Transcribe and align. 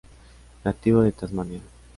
Nativo 0.63 1.01
de 1.03 1.11
Tasmania. 1.11 1.61